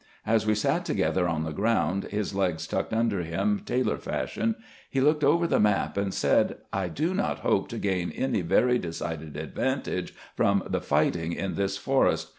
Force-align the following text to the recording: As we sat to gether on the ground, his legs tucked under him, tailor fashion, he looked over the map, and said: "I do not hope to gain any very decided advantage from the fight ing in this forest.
As 0.25 0.47
we 0.47 0.55
sat 0.55 0.83
to 0.85 0.95
gether 0.95 1.27
on 1.27 1.43
the 1.43 1.51
ground, 1.51 2.05
his 2.05 2.33
legs 2.33 2.65
tucked 2.65 2.91
under 2.91 3.21
him, 3.21 3.61
tailor 3.63 3.99
fashion, 3.99 4.55
he 4.89 4.99
looked 4.99 5.23
over 5.23 5.45
the 5.45 5.59
map, 5.59 5.95
and 5.95 6.11
said: 6.11 6.57
"I 6.73 6.87
do 6.87 7.13
not 7.13 7.41
hope 7.41 7.67
to 7.67 7.77
gain 7.77 8.09
any 8.09 8.41
very 8.41 8.79
decided 8.79 9.37
advantage 9.37 10.15
from 10.35 10.63
the 10.65 10.81
fight 10.81 11.15
ing 11.17 11.33
in 11.33 11.53
this 11.53 11.77
forest. 11.77 12.29